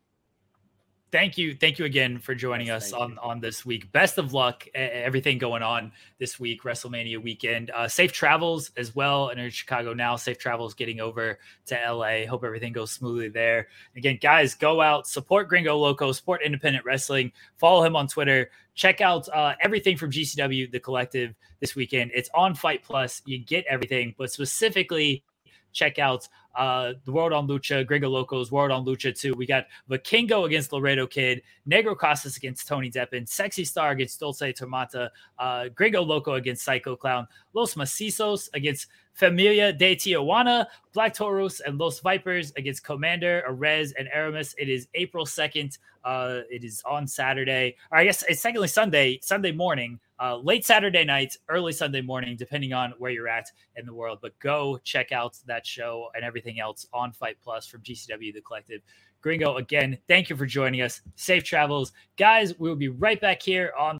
[1.11, 3.91] Thank you thank you again for joining Yes, us on on this week.
[3.91, 7.71] Best of luck everything going on this week wrestlemania weekend.
[7.71, 12.27] Uh safe travels as well and in chicago now safe travels getting over to la
[12.27, 13.69] hope everything goes smoothly there.
[13.95, 19.01] Again guys go out support gringo loco support independent wrestling follow him on twitter check
[19.01, 22.11] out uh, everything from gcw the collective this weekend.
[22.13, 22.83] It's on Fite+
[23.25, 25.23] you get everything but specifically
[25.71, 29.33] check out uh, the WRLD on Lucha, Gringo Locos, WRLD on Lucha 2.
[29.33, 34.41] We got Vikingo against Laredo Kid, Negro Casas against Tony Deppen, Sexy Star against Dulce
[34.41, 38.87] Tormenta, uh, Gringo Loco against Psycho Clown, Los Macizos against
[39.19, 44.55] Familia de Tijuana, Black Taurus and Los Vipers against Komander, Arez, and Aramis.
[44.57, 45.77] It is April 2nd.
[46.05, 50.65] Uh, it is on Saturday, or I guess it's technically Sunday, Sunday morning, uh, late
[50.65, 54.19] Saturday night, early Sunday morning, depending on where you're at in the world.
[54.21, 58.81] But go check out that show and everything else on Fite+ from GCW The Collective.
[59.21, 61.01] Gringo, again, thank you for joining us.
[61.15, 61.91] Safe travels.
[62.15, 63.99] Guys, we will be right back here on